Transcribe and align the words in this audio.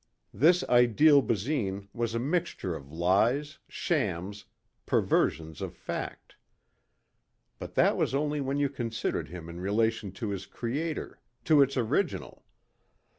This 0.33 0.63
ideal 0.67 1.21
Basine 1.21 1.87
was 1.93 2.15
a 2.15 2.19
mixture 2.19 2.73
of 2.75 2.91
lies, 2.91 3.59
shams, 3.69 4.45
perversions 4.87 5.61
of 5.61 5.75
fact. 5.75 6.37
But 7.59 7.75
that 7.75 7.95
was 7.97 8.15
only 8.15 8.41
when 8.41 8.57
you 8.57 8.67
considered 8.67 9.29
him 9.29 9.47
in 9.47 9.59
relation 9.61 10.11
to 10.13 10.29
his 10.31 10.47
creator 10.47 11.19
to 11.43 11.61
its 11.61 11.77
original. 11.77 12.43